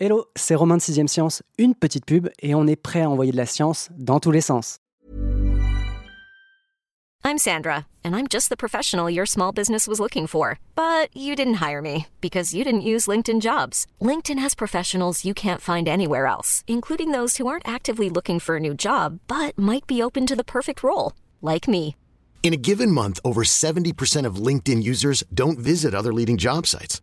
[0.00, 3.32] Hello, c'est Romain de 6ème Science, une petite pub et on est prêt à envoyer
[3.32, 4.76] de la science dans tous les sens.
[7.24, 10.60] I'm Sandra, and I'm just the professional your small business was looking for.
[10.76, 13.86] But you didn't hire me because you didn't use LinkedIn jobs.
[14.00, 18.54] LinkedIn has professionals you can't find anywhere else, including those who aren't actively looking for
[18.54, 21.12] a new job but might be open to the perfect role,
[21.42, 21.96] like me.
[22.44, 27.02] In a given month, over 70% of LinkedIn users don't visit other leading job sites.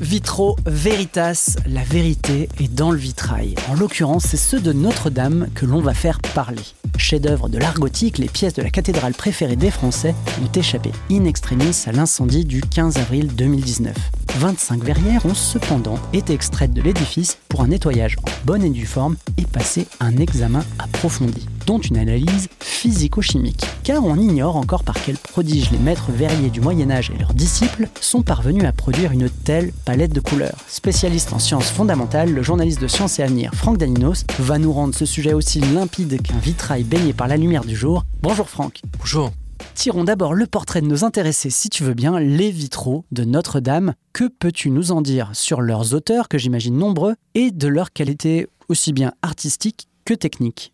[0.00, 3.54] Vitro veritas, la vérité est dans le vitrail.
[3.68, 6.62] En l'occurrence, c'est ceux de Notre-Dame que l'on va faire parler.
[6.96, 11.24] Chef-d'œuvre de l'art gothique, les pièces de la cathédrale préférée des Français ont échappé in
[11.24, 13.96] extremis à l'incendie du 15 avril 2019.
[14.38, 18.86] 25 verrières ont cependant été extraites de l'édifice pour un nettoyage en bonne et due
[18.86, 23.64] forme et passer un examen approfondi, dont une analyse physico-chimique.
[23.84, 27.88] Car on ignore encore par quel prodige les maîtres verriers du Moyen-Âge et leurs disciples
[28.00, 30.58] sont parvenus à produire une telle palette de couleurs.
[30.68, 34.94] Spécialiste en sciences fondamentales, le journaliste de Sciences et Avenir Franck Daninos va nous rendre
[34.94, 38.04] ce sujet aussi limpide qu'un vitrail baigné par la lumière du jour.
[38.22, 38.80] Bonjour Franck.
[38.98, 39.30] Bonjour.
[39.74, 43.94] Tirons d'abord le portrait de nos intéressés, si tu veux bien, les vitraux de Notre-Dame.
[44.12, 48.48] Que peux-tu nous en dire sur leurs auteurs, que j'imagine nombreux, et de leur qualité
[48.68, 50.71] aussi bien artistique que technique?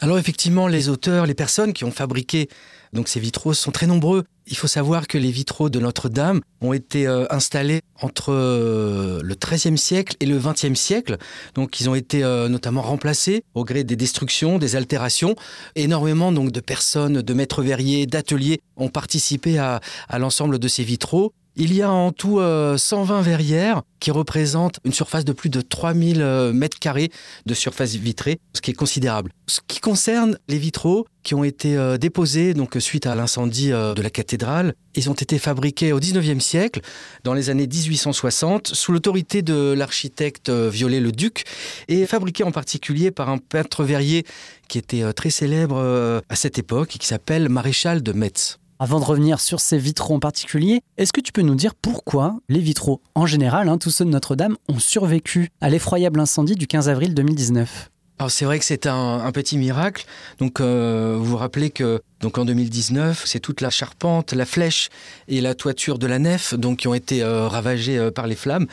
[0.00, 2.48] Alors effectivement, les auteurs, les personnes qui ont fabriqué
[2.92, 4.24] donc ces vitraux sont très nombreux.
[4.46, 9.34] Il faut savoir que les vitraux de Notre-Dame ont été euh, installés entre euh, le
[9.34, 11.18] XIIIe siècle et le XXe siècle.
[11.54, 15.36] Donc ils ont été euh, notamment remplacés au gré des destructions, des altérations.
[15.76, 20.82] Énormément donc de personnes, de maîtres verriers, d'ateliers ont participé à, à l'ensemble de ces
[20.82, 21.32] vitraux.
[21.56, 25.60] Il y a en tout euh, 120 verrières qui représentent une surface de plus de
[25.60, 27.10] 3000 euh, mètres carrés
[27.46, 29.32] de surface vitrée, ce qui est considérable.
[29.46, 33.94] Ce qui concerne les vitraux qui ont été euh, déposés donc suite à l'incendie euh,
[33.94, 36.80] de la cathédrale, ils ont été fabriqués au 19e siècle,
[37.24, 41.44] dans les années 1860, sous l'autorité de l'architecte euh, Viollet-le-Duc,
[41.88, 44.24] et fabriqués en particulier par un peintre verrier
[44.68, 48.59] qui était euh, très célèbre euh, à cette époque et qui s'appelle Maréchal de Metz.
[48.82, 52.38] Avant de revenir sur ces vitraux en particulier, est-ce que tu peux nous dire pourquoi
[52.48, 56.66] les vitraux, en général, hein, tous ceux de Notre-Dame, ont survécu à l'effroyable incendie du
[56.66, 60.04] 15 avril 2019 Alors c'est vrai que c'est un, petit miracle.
[60.40, 64.90] Donc euh, vous vous rappelez que donc en 2019, c'est toute la charpente, la flèche
[65.26, 68.34] et la toiture de la nef donc qui ont été euh, ravagées euh, par les
[68.34, 68.66] flammes,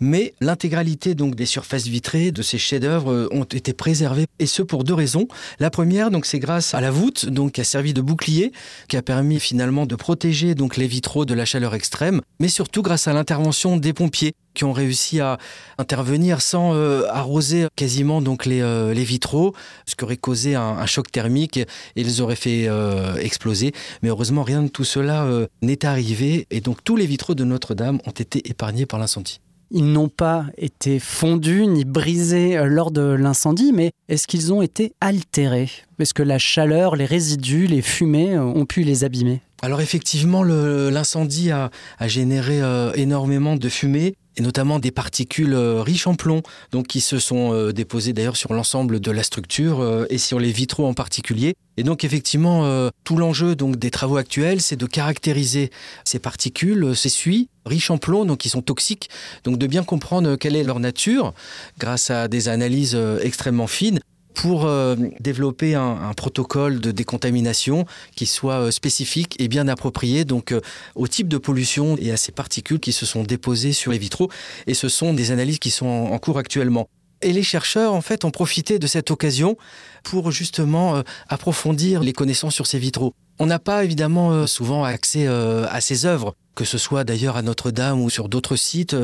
[0.00, 4.62] mais l'intégralité donc des surfaces vitrées de ces chefs-d'œuvre euh, ont été préservées et ce
[4.62, 5.28] pour deux raisons.
[5.60, 8.52] La première donc c'est grâce à la voûte donc qui a servi de bouclier,
[8.88, 12.80] qui a permis finalement de protéger donc les vitraux de la chaleur extrême, mais surtout
[12.80, 15.38] grâce à l'intervention des pompiers qui ont réussi à
[15.78, 19.54] intervenir sans euh, arroser quasiment donc les, euh, les vitraux,
[19.86, 21.66] ce qui aurait causé un, un choc thermique et,
[21.96, 23.72] et les aurait fait euh, exploser.
[24.02, 25.26] Mais heureusement, rien de tout cela
[25.62, 29.40] n'est arrivé et donc tous les vitraux de Notre-Dame ont été épargnés par l'incendie.
[29.70, 34.92] Ils n'ont pas été fondus ni brisés lors de l'incendie, mais est-ce qu'ils ont été
[35.00, 35.70] altérés?
[35.98, 39.40] Est-ce que la chaleur, les résidus, les fumées ont pu les abîmer?
[39.62, 45.82] Alors effectivement, l'incendie a, a généré euh, énormément de fumée et notamment des particules euh,
[45.82, 49.80] riches en plomb, donc qui se sont euh, déposées d'ailleurs sur l'ensemble de la structure
[49.80, 51.54] euh, et sur les vitraux en particulier.
[51.76, 55.70] Et donc effectivement, tout l'enjeu des travaux actuels, c'est de caractériser
[56.04, 59.10] ces particules, ces suies riches en plomb, donc qui sont toxiques,
[59.42, 61.34] donc de bien comprendre quelle est leur nature
[61.80, 63.98] grâce à des analyses extrêmement fines
[64.34, 70.52] pour euh, développer un, protocole de décontamination qui soit euh, spécifique et bien approprié donc
[70.52, 70.60] euh,
[70.94, 74.28] au type de pollution et à ces particules qui se sont déposées sur les vitraux.
[74.66, 76.88] Et ce sont des analyses qui sont en, en cours actuellement.
[77.22, 79.56] Et les chercheurs, en fait, ont profité de cette occasion
[80.04, 83.14] pour justement euh, approfondir les connaissances sur ces vitraux.
[83.40, 87.36] On n'a pas évidemment euh, souvent accès euh, à ces œuvres, que ce soit d'ailleurs
[87.36, 88.94] à Notre-Dame ou sur d'autres sites.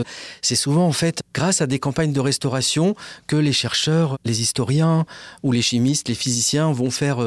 [0.41, 2.95] C'est souvent en fait grâce à des campagnes de restauration
[3.27, 5.05] que les chercheurs, les historiens
[5.43, 7.19] ou les chimistes, les physiciens vont faire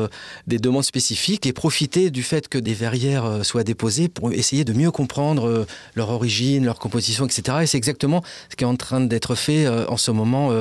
[0.48, 4.72] des demandes spécifiques et profiter du fait que des verrières soient déposées pour essayer de
[4.72, 5.66] mieux comprendre
[5.96, 7.58] leur origine, leur composition, etc.
[7.64, 10.52] Et c'est exactement ce qui est en train d'être fait en ce moment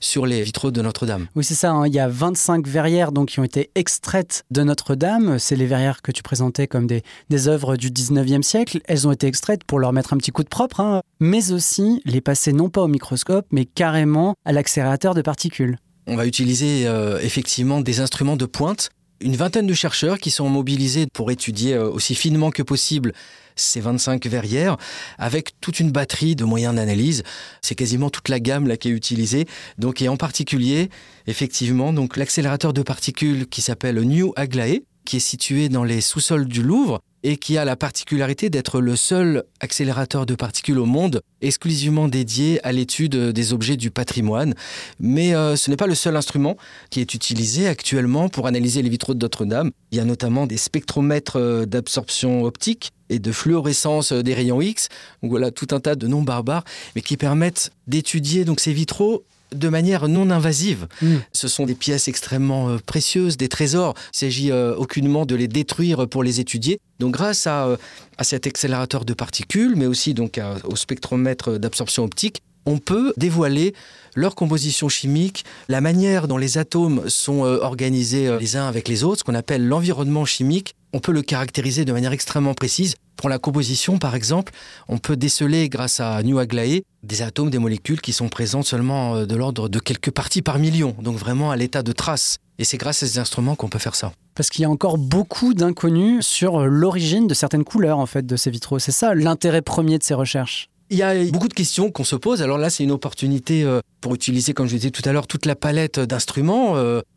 [0.00, 1.26] sur les vitraux de Notre-Dame.
[1.34, 1.70] Oui, c'est ça.
[1.70, 1.86] hein.
[1.86, 5.38] Il y a 25 verrières donc, qui ont été extraites de Notre-Dame.
[5.38, 8.80] C'est les verrières que tu présentais comme des, des œuvres du 19e siècle.
[8.86, 12.00] Elles ont été extraites pour leur mettre un petit coup de propre, hein, mais aussi
[12.04, 15.78] les passer non pas au microscope, mais carrément à l'accélérateur de particules.
[16.08, 20.48] On va utiliser euh, effectivement des instruments de pointe une vingtaine de chercheurs qui sont
[20.48, 23.12] mobilisés pour étudier euh, aussi finement que possible
[23.56, 24.76] ces 25 verrières
[25.18, 27.22] avec toute une batterie de moyens d'analyse.
[27.62, 29.46] C'est quasiment toute la gamme là qui est utilisée.
[29.78, 30.90] Donc, et en particulier,
[31.26, 36.46] effectivement, donc l'accélérateur de particules qui s'appelle New Aglaé, qui est situé dans les sous-sols
[36.46, 41.22] du Louvre et qui a la particularité d'être le seul accélérateur de particules au monde
[41.40, 44.54] exclusivement dédié à l'étude des objets du patrimoine.
[45.00, 46.56] Mais euh, ce n'est pas le seul instrument
[46.90, 49.70] qui est utilisé actuellement pour analyser les vitraux de Notre-Dame.
[49.90, 54.88] Il y a notamment des spectromètres euh, d'absorption optique et de fluorescence des rayons X.
[55.22, 56.64] Donc voilà tout un tas de noms barbares,
[56.94, 60.86] mais qui permettent d'étudier donc ces vitraux de manière non invasive.
[61.02, 61.16] Mm.
[61.32, 63.94] Ce sont des pièces extrêmement euh, précieuses, des trésors.
[64.14, 66.80] Il s'agit euh, aucunement de les détruire pour les étudier.
[66.98, 67.76] Donc grâce à, euh,
[68.18, 73.74] à cet accélérateur de particules, mais aussi donc au spectromètre d'absorption optique, on peut dévoiler
[74.16, 79.20] leur composition chimique, la manière dont les atomes sont organisés les uns avec les autres,
[79.20, 80.74] ce qu'on appelle l'environnement chimique.
[80.92, 84.52] On peut le caractériser de manière extrêmement précise pour la composition, par exemple,
[84.88, 89.14] on peut déceler grâce à New Aglaé des atomes, des molécules qui sont présentes seulement
[89.14, 92.38] euh, de l'ordre de quelques parties par million, donc vraiment à l'état de trace.
[92.58, 94.12] Et c'est grâce à ces instruments qu'on peut faire ça.
[94.34, 98.26] Parce qu'il y a encore beaucoup d'inconnus sur euh, l'origine de certaines couleurs en fait
[98.26, 98.78] de ces vitraux.
[98.78, 100.68] C'est ça l'intérêt premier de ces recherches.
[100.90, 102.42] Il y a beaucoup de questions qu'on se pose.
[102.42, 105.46] Alors là, c'est une opportunité euh, pour utiliser, comme je disais tout à l'heure, toute
[105.46, 106.76] la palette d'instruments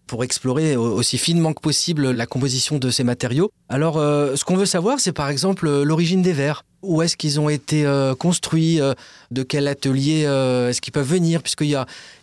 [0.09, 3.51] pour explorer aussi finement que possible la composition de ces matériaux.
[3.69, 6.65] Alors, euh, ce qu'on veut savoir, c'est par exemple euh, l'origine des verres.
[6.81, 8.80] Où est-ce qu'ils ont été euh, construits
[9.31, 11.75] De quel atelier est-ce qu'ils peuvent venir Puisqu'il y,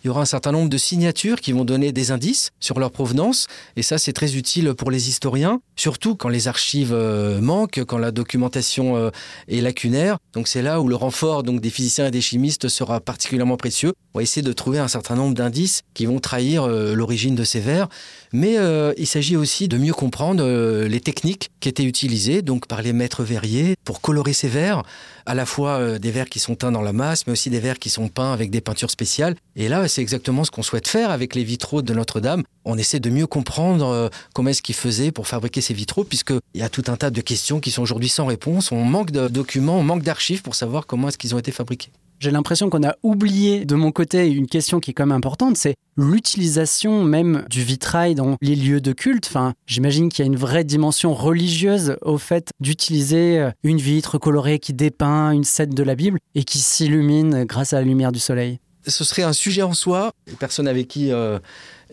[0.05, 3.49] y aura un certain nombre de signatures qui vont donner des indices sur leur provenance.
[3.77, 6.95] Et ça, c'est très utile pour les historiens, surtout quand les archives
[7.43, 9.13] manquent, quand la documentation
[9.47, 10.17] est lacunaire.
[10.33, 13.93] Donc c'est là où le renfort donc, des physiciens et des chimistes sera particulièrement précieux.
[14.15, 17.61] On va essayer de trouver un certain nombre d'indices qui vont trahir l'origine de ces
[17.61, 17.89] verres
[18.33, 22.67] mais euh, il s'agit aussi de mieux comprendre euh, les techniques qui étaient utilisées donc
[22.67, 24.83] par les maîtres verriers pour colorer ces verres,
[25.27, 27.61] à la fois euh, des verres qui sont teints dans la masse, mais aussi des
[27.61, 29.37] verres qui sont peints avec des peintures spéciales.
[29.55, 32.43] Et là, c'est exactement ce qu'on souhaite faire avec les vitraux de Notre-Dame.
[32.65, 36.63] On essaie de mieux comprendre comment est-ce qu'ils faisaient pour fabriquer ces vitraux, puisqu'il y
[36.63, 38.73] a tout un tas de questions qui sont aujourd'hui sans réponse.
[38.73, 41.91] On manque de documents, on manque d'archives pour savoir comment est-ce qu'ils ont été fabriqués.
[42.19, 45.57] J'ai l'impression qu'on a oublié de mon côté une question qui est quand même importante,
[45.57, 49.27] c'est l'utilisation même du vitrail dans les lieux de culte.
[49.29, 54.19] Enfin, j'imagine qu'il y a une vraie dimension religieuse au fait d'utiliser euh, une vitre
[54.19, 58.13] colorée qui dépeint une scène de la Bible et qui s'illumine grâce à la lumière
[58.13, 58.61] du soleil.
[58.87, 60.13] Ce serait un sujet en soi.
[60.27, 61.39] Les personnes avec qui euh,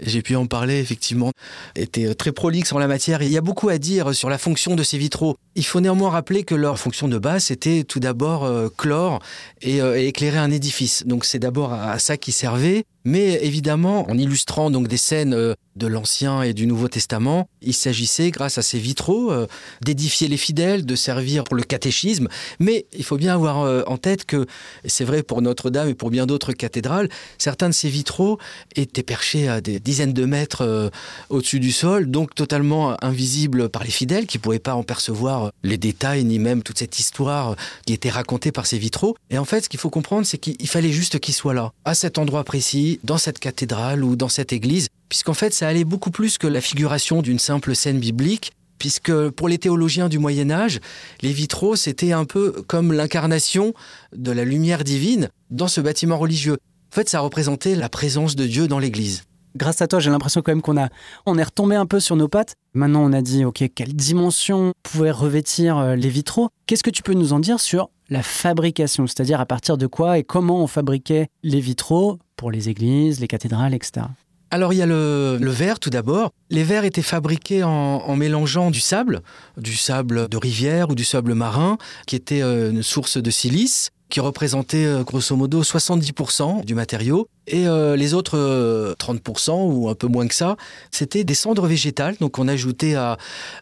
[0.01, 1.31] j'ai pu en parler effectivement,
[1.75, 3.21] étaient très prolixes en la matière.
[3.21, 5.37] Il y a beaucoup à dire sur la fonction de ces vitraux.
[5.55, 9.19] Il faut néanmoins rappeler que leur fonction de base, c'était tout d'abord euh, clore
[9.61, 11.05] et, éclairer un édifice.
[11.05, 12.85] Donc c'est d'abord à ça qu'ils servaient.
[13.05, 17.73] Mais évidemment, en illustrant donc des scènes euh, de l'Ancien et du Nouveau Testament, il
[17.73, 19.47] s'agissait, grâce à ces vitraux, euh,
[19.81, 22.29] d'édifier les fidèles, de servir pour le catéchisme.
[22.59, 24.45] Mais il faut bien avoir euh, en tête que,
[24.85, 28.37] c'est vrai pour Notre-Dame et pour bien d'autres cathédrales, certains de ces vitraux
[28.75, 30.91] étaient perchés à des dizaines de mètres
[31.29, 35.51] au-dessus du sol, donc totalement invisibles par les fidèles qui ne pouvaient pas en percevoir
[35.63, 37.55] les détails ni même toute cette histoire
[37.85, 39.15] qui était racontée par ces vitraux.
[39.29, 41.95] Et en fait, ce qu'il faut comprendre, c'est qu'il fallait juste qu'ils soient là, à
[41.95, 46.11] cet endroit précis dans cette cathédrale ou dans cette église, puisqu'en fait ça allait beaucoup
[46.11, 50.79] plus que la figuration d'une simple scène biblique, puisque pour les théologiens du Moyen Âge,
[51.21, 53.73] les vitraux, c'était un peu comme l'incarnation
[54.15, 56.57] de la lumière divine dans ce bâtiment religieux.
[56.91, 59.23] En fait, ça représentait la présence de Dieu dans l'Église.
[59.55, 60.89] Grâce à toi, j'ai l'impression quand même qu'on a,
[61.25, 62.55] on est retombé un peu sur nos pattes.
[62.73, 67.03] Maintenant, on a dit, ok, quelle dimension pouvaient revêtir euh, les vitraux Qu'est-ce que tu
[67.03, 70.67] peux nous en dire sur la fabrication, c'est-à-dire à partir de quoi et comment on
[70.67, 74.05] fabriquait les vitraux pour les églises, les cathédrales, etc.
[74.51, 76.31] Alors il y a le, verre tout d'abord.
[76.51, 79.23] Les verres étaient fabriqués en, mélangeant du sable,
[79.57, 83.89] du sable de rivière ou du sable marin, qui était euh, une source de silice,
[84.09, 87.27] qui représentait euh, grosso modo 70% du matériau.
[87.47, 90.55] Et euh, les autres 30% euh, ou un peu moins que ça,
[90.91, 92.15] c'était des cendres végétales.
[92.19, 93.17] Donc on ajoutait à,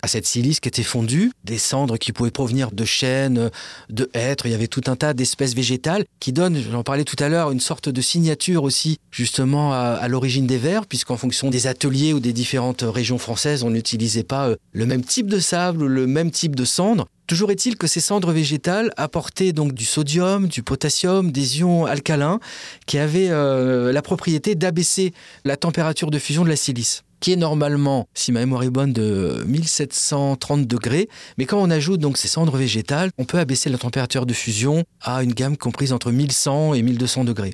[0.05, 3.49] cette silice qui était fondue des cendres qui pouvaient provenir de chênes,
[3.89, 4.45] de hêtres.
[4.45, 7.51] Il y avait tout un tas d'espèces végétales qui donnent, j'en parlais tout à l'heure,
[7.51, 12.19] une sorte de signature aussi justement à, l'origine des verres, puisqu'en fonction des ateliers ou
[12.19, 16.07] des différentes régions françaises, on n'utilisait pas euh, le même type de sable ou le
[16.07, 17.07] même type de cendres.
[17.27, 22.41] Toujours est-il que ces cendres végétales apportaient donc du sodium, du potassium, des ions alcalins
[22.87, 25.13] qui avaient euh, la propriété d'abaisser
[25.45, 27.03] la température de fusion de la silice.
[27.21, 31.07] Qui est normalement, si ma mémoire est bonne, de 1730 degrés.
[31.37, 34.83] Mais quand on ajoute donc ces cendres végétales, on peut abaisser la température de fusion
[35.01, 37.53] à une gamme comprise entre 1100 et 1200 degrés.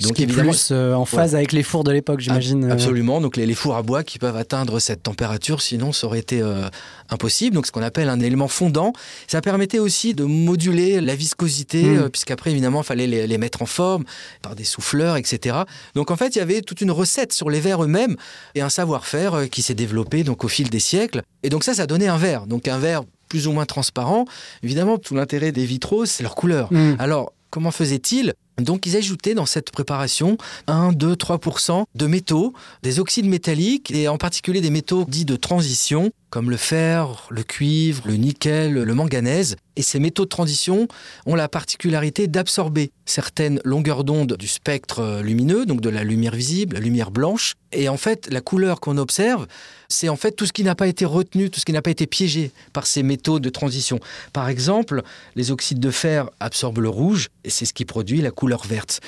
[0.00, 2.64] Donc Ce évidemment, plus euh, en phase avec les fours de l'époque, j'imagine.
[2.64, 2.72] Euh.
[2.72, 3.20] Absolument.
[3.20, 6.68] Donc les, fours à bois qui peuvent atteindre cette température, sinon ça aurait été euh,
[7.10, 7.54] impossible.
[7.54, 8.94] Donc ce qu'on appelle un élément fondant.
[9.26, 12.08] Ça permettait aussi de moduler la viscosité, hmm.
[12.08, 14.04] puisqu'après évidemment il fallait les, les mettre en forme
[14.40, 15.58] par des souffleurs, etc.
[15.94, 18.16] Donc en fait il y avait toute une recette sur les verres eux-mêmes
[18.54, 21.22] et un savoir euh, qui s'est développé donc au fil des siècles.
[21.42, 22.46] Et donc ça, ça donnait un verre.
[22.46, 24.26] Donc un verre plus ou moins transparent.
[24.62, 26.72] Évidemment, tout l'intérêt des vitraux, c'est leur couleur.
[26.72, 26.96] Mm.
[26.98, 28.34] Alors, comment faisait-il?
[28.58, 34.08] Donc ils ajoutaient dans cette préparation 1, 2, 3% de métaux, des oxydes métalliques et
[34.08, 38.94] en particulier des métaux dits de transition comme le fer, le cuivre, le nickel, le
[38.94, 39.56] manganèse.
[39.76, 40.88] Et ces métaux de transition
[41.26, 46.74] ont la particularité d'absorber certaines longueurs d'onde du spectre lumineux, donc de la lumière visible,
[46.76, 47.54] la lumière blanche.
[47.72, 49.46] Et en fait, la couleur qu'on observe,
[49.90, 51.90] c'est en fait tout ce qui n'a pas été retenu, tout ce qui n'a pas
[51.90, 54.00] été piégé par ces métaux de transition.
[54.32, 55.02] Par exemple,
[55.36, 59.00] les oxydes de fer absorbent le rouge, et c'est ce qui produit la couleur verte.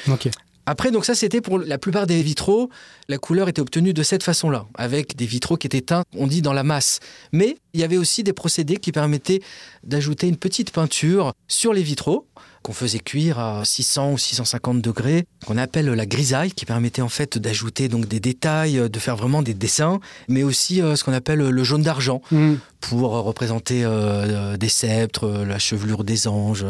[0.67, 2.71] Après, donc ça, c'était pour la plupart des vitraux,
[3.09, 6.41] la couleur était obtenue de cette façon-là, avec des vitraux qui étaient teints, on dit,
[6.41, 7.01] dans la masse.
[7.33, 9.43] Mais il y avait aussi des procédés qui permettaient
[9.83, 12.27] d'ajouter une petite peinture sur les vitraux,
[12.65, 17.11] qu'on faisait cuire à 600 ou 650 degrés, qu'on appelle la grisaille, qui permettait en
[17.11, 21.13] fait d'ajouter donc des détails, de faire vraiment des dessins, mais aussi euh, ce qu'on
[21.13, 22.55] appelle le jaune d'argent, mm.
[22.81, 26.67] pour représenter euh, des sceptres, la chevelure des anges,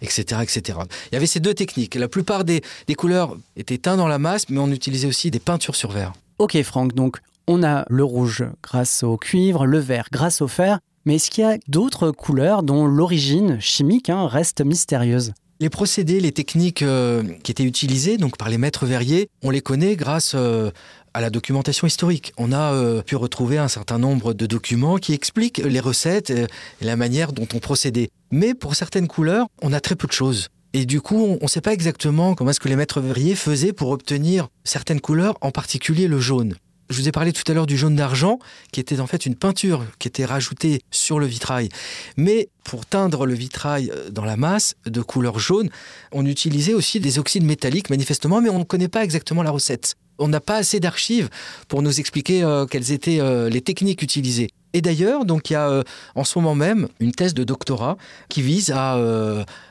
[0.00, 0.78] etc., etc.
[1.12, 1.94] Il y avait ces deux techniques.
[1.94, 5.38] La plupart des, des couleurs étaient teintes dans la masse, mais on utilisait aussi des
[5.38, 6.14] peintures sur verre.
[6.38, 10.80] Ok Franck, donc on a le rouge grâce au cuivre, le vert grâce au fer.
[11.06, 15.34] Mais est-ce qu'il y a d'autres couleurs dont l'origine chimique hein, reste mystérieuse?
[15.60, 19.60] Les procédés, les techniques euh, qui étaient utilisées donc par les maîtres verriers, on les
[19.60, 20.72] connaît grâce euh,
[21.14, 22.32] à la documentation historique.
[22.38, 26.48] On a euh, pu retrouver un certain nombre de documents qui expliquent les recettes et
[26.80, 28.10] la manière dont on procédait.
[28.32, 30.48] Mais pour certaines couleurs, on a très peu de choses.
[30.72, 33.72] Et du coup, on ne sait pas exactement comment est-ce que les maîtres verriers faisaient
[33.72, 36.56] pour obtenir certaines couleurs, en particulier le jaune.
[36.88, 38.38] Je vous ai parlé tout à l'heure du jaune d'argent,
[38.70, 41.68] qui était en fait une peinture qui était rajoutée sur le vitrail.
[42.16, 45.68] Mais pour teindre le vitrail euh, dans la masse de couleur jaune,
[46.12, 49.96] on utilisait aussi des oxydes métalliques, manifestement, mais on ne connaît pas exactement la recette.
[50.18, 51.28] On n'a pas assez d'archives
[51.68, 54.50] pour nous expliquer euh, quelles étaient euh, les techniques utilisées.
[54.76, 55.82] Et d'ailleurs, donc il y a
[56.14, 57.96] en ce moment même une thèse de doctorat
[58.28, 58.98] qui vise à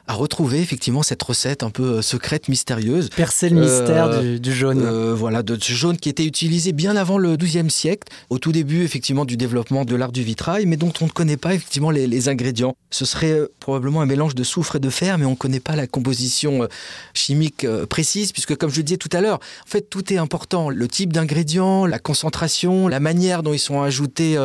[0.07, 3.09] à retrouver effectivement cette recette un peu euh, secrète, mystérieuse.
[3.09, 4.81] Percer le mystère euh, du, jaune.
[4.83, 8.51] Euh, voilà, de ce jaune qui était utilisé bien avant le XIIe siècle, au tout
[8.51, 11.89] début effectivement du développement de l'art du vitrail, mais dont on ne connaît pas effectivement
[11.89, 12.75] les, ingrédients.
[12.91, 15.75] Ce serait probablement un mélange de soufre et de fer, mais on ne connaît pas
[15.75, 16.67] la composition
[17.13, 20.69] chimique précise, puisque comme je le disais tout à l'heure, en fait tout est important.
[20.69, 24.35] Le type d'ingrédients, la concentration, la manière dont ils sont ajoutés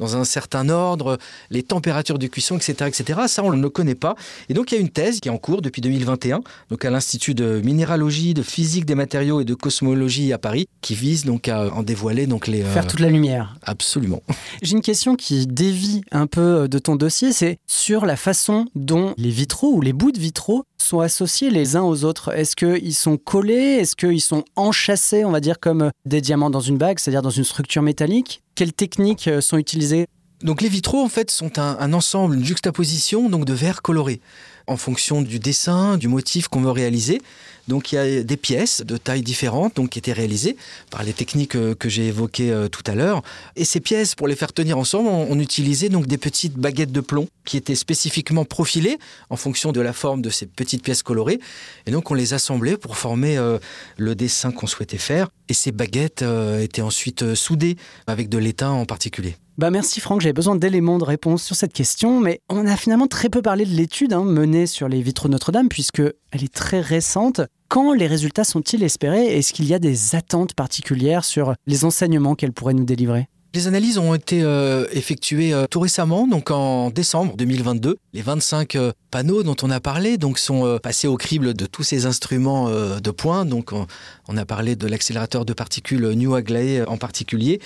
[0.00, 1.18] dans un certain ordre,
[1.50, 3.20] les températures de cuisson, etc., etc.
[3.26, 4.14] Ça, on ne le connaît pas.
[4.48, 6.40] Et donc il y a une thèse qui est en cours depuis 2021,
[6.70, 10.94] donc à l'Institut de minéralogie, de physique des matériaux et de cosmologie à Paris, qui
[10.94, 13.56] vise donc à en dévoiler donc les faire toute la lumière.
[13.62, 14.22] Absolument.
[14.62, 19.14] J'ai une question qui dévie un peu de ton dossier, c'est sur la façon dont
[19.16, 22.34] les vitraux ou les bouts de vitraux sont associés les uns aux autres.
[22.34, 23.78] Est-ce qu'ils sont collés?
[23.80, 27.30] Est-ce qu'ils sont enchâssés, on va dire, comme des diamants dans une bague, c'est-à-dire dans
[27.30, 28.42] une structure métallique?
[28.54, 30.06] Quelles techniques euh, sont utilisées?
[30.42, 34.22] Donc les vitraux en fait sont un, un, ensemble, une juxtaposition donc de verres colorés
[34.70, 37.20] en fonction du dessin, du motif qu'on veut réaliser.
[37.66, 40.56] Donc il y a des pièces de tailles différentes donc, qui étaient réalisées
[40.90, 43.22] par les techniques euh, que j'ai évoquées euh, tout à l'heure.
[43.56, 47.00] Et ces pièces, pour les faire tenir ensemble, on, utilisait donc des petites baguettes de
[47.00, 48.98] plomb qui étaient spécifiquement profilées
[49.28, 51.40] en fonction de la forme de ces petites pièces colorées.
[51.86, 53.58] Et donc on les assemblait pour former euh,
[53.96, 55.28] le dessin qu'on souhaitait faire.
[55.50, 56.24] Et ces baguettes
[56.60, 57.76] étaient ensuite soudées
[58.06, 59.34] avec de l'étain en particulier.
[59.58, 63.08] Bah merci Franck, j'avais besoin d'éléments de réponse sur cette question, mais on a finalement
[63.08, 66.80] très peu parlé de l'étude hein, menée sur les vitraux Notre-Dame, puisque elle est très
[66.80, 67.42] récente.
[67.68, 69.26] Quand les résultats sont-ils espérés?
[69.36, 73.28] Est-ce qu'il y a des attentes particulières sur les enseignements qu'elle pourrait nous délivrer?
[73.52, 77.96] Les analyses ont été euh, effectuées euh, tout récemment, donc en décembre 2022.
[78.12, 81.82] Les 25 euh, panneaux dont on a parlé donc sont passés au crible de tous
[81.82, 83.48] ces instruments de pointe.
[83.48, 87.60] Donc on, a parlé de l'accélérateur de particules New Aglaé en particulier.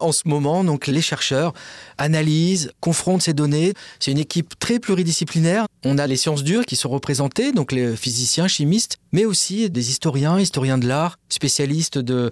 [0.00, 1.54] En ce moment, donc les chercheurs
[1.96, 3.72] analysent, confrontent ces données.
[4.00, 5.66] C'est une équipe très pluridisciplinaire.
[5.84, 9.90] On a les sciences dures qui sont représentées, donc les physiciens, chimistes, mais aussi des
[9.90, 12.30] historiens, historiens de l'art, spécialistes de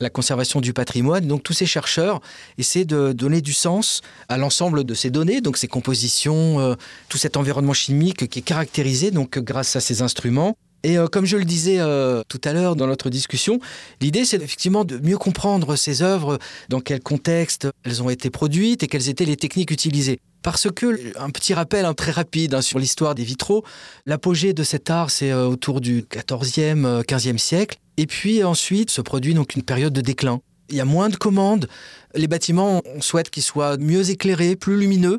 [0.00, 1.26] la conservation du patrimoine.
[1.26, 2.20] Donc tous ces chercheurs
[2.58, 6.74] essaient de donner du sens à l'ensemble de ces données, donc ces compositions, euh,
[7.08, 11.24] tout cet environnement chimique qui est caractérisé donc grâce à ces instruments Et euh, comme
[11.26, 13.60] je le disais euh, tout à l'heure dans notre discussion,
[14.00, 18.82] l'idée c'est effectivement de mieux comprendre ces œuvres, dans quel contexte elles ont été produites
[18.82, 20.18] et quelles étaient les techniques utilisées.
[20.46, 23.64] Parce que, un petit rappel hein, très rapide hein, sur l'histoire des vitraux,
[24.06, 27.78] l'apogée de cet art c'est euh, autour du 14e, 15e siècle.
[27.96, 30.40] Et puis ensuite se produit donc une période de déclin.
[30.70, 31.66] Il y a moins de commandes,
[32.14, 35.18] les bâtiments, on souhaite qu'ils soient mieux éclairés, plus lumineux.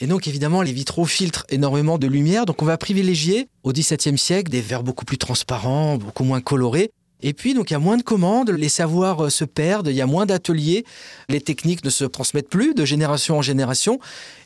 [0.00, 4.18] Et donc évidemment, les vitraux filtrent énormément de lumière, donc on va privilégier au XVIIe
[4.18, 6.90] siècle des verres beaucoup plus transparents, beaucoup moins colorés.
[7.22, 9.96] Et puis, donc, il y a moins de commandes, les savoirs euh, se perdent, il
[9.96, 10.84] y a moins d'ateliers,
[11.28, 13.98] les techniques ne se transmettent plus de génération en génération.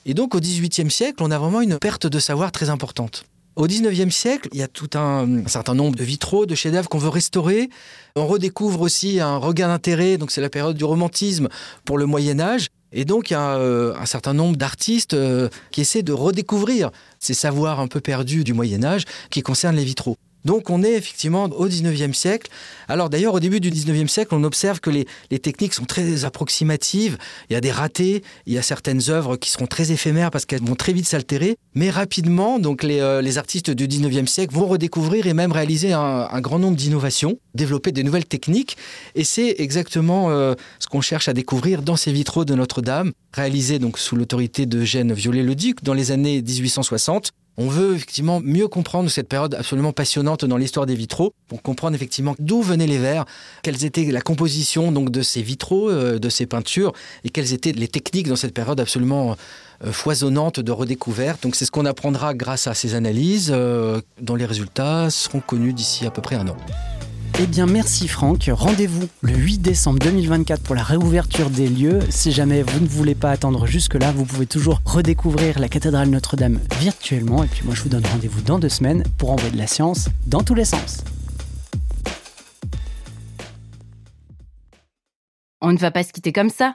[0.06, 3.24] Et donc, au XVIIIe siècle, on a vraiment une perte de savoir très importante.
[3.56, 6.98] Au XIXe siècle, il y a tout un, certain nombre de vitraux, de chefs-d'œuvre qu'on
[6.98, 7.68] veut restaurer.
[8.16, 11.48] On redécouvre aussi un regain d'intérêt, donc c'est la période du romantisme
[11.84, 12.68] pour le Moyen Âge.
[12.92, 16.90] Et donc, il y a euh, un certain nombre d'artistes euh, qui essaient de redécouvrir
[17.18, 20.16] ces savoirs un peu perdus du Moyen Âge qui concernent les vitraux.
[20.44, 22.50] Donc on est effectivement au 19e siècle.
[22.88, 25.06] Alors d'ailleurs au début du 19e siècle, on observe que les,
[25.38, 27.18] techniques sont très approximatives,
[27.48, 30.44] il y a des ratés, il y a certaines œuvres qui seront très éphémères parce
[30.44, 34.66] qu'elles vont très vite s'altérer, mais rapidement donc les, euh, artistes du 19e siècle vont
[34.66, 38.76] redécouvrir et même réaliser un, grand nombre d'innovations, développer des nouvelles techniques.
[39.14, 43.78] Et c'est exactement euh, ce qu'on cherche à découvrir dans ces vitraux de Notre-Dame, réalisés
[43.78, 49.10] donc sous l'autorité de Gênes Viollet-le-Duc dans les années 1860 on veut effectivement mieux comprendre
[49.10, 53.24] cette période absolument passionnante dans l'histoire des vitraux pour comprendre effectivement d'où venaient les verres,
[53.62, 56.92] quelles étaient la composition donc de ces vitraux, euh, de ces peintures
[57.24, 59.36] et quelles étaient les techniques dans cette période absolument
[59.84, 61.42] euh, foisonnante de redécouverte.
[61.42, 65.72] Donc c'est ce qu'on apprendra grâce à ces analyses euh, dont les résultats seront connus
[65.72, 66.56] d'ici à peu près un an.
[67.38, 68.50] Eh bien, merci Franck.
[68.52, 72.00] Rendez-vous le 8 décembre 2024 pour la réouverture des lieux.
[72.10, 76.60] Si jamais vous ne voulez pas attendre jusque-là, vous pouvez toujours redécouvrir la cathédrale Notre-Dame
[76.80, 77.42] virtuellement.
[77.44, 80.08] Et puis moi, je vous donne rendez-vous dans deux semaines pour envoyer de la science
[80.26, 81.04] dans tous les sens.
[85.62, 86.74] On ne va pas se quitter comme ça.